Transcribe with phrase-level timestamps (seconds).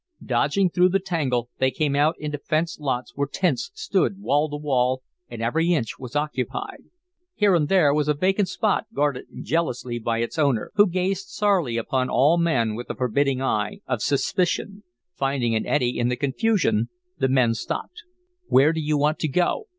[0.25, 4.57] Dodging through the tangle, they came out into fenced lots where tents stood wall to
[4.57, 6.85] wall and every inch was occupied.
[7.35, 11.77] Here and there was a vacant spot guarded jealously by its owner, who gazed sourly
[11.77, 14.81] upon all men with the forbidding eye of suspicion.
[15.13, 16.89] Finding an eddy in the confusion,
[17.19, 18.01] the men stopped.
[18.47, 19.67] "Where do you want to go?"